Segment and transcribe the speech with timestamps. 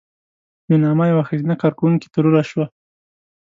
[0.69, 2.65] یوناما یوه ښځینه کارکوونکې ترور شوه.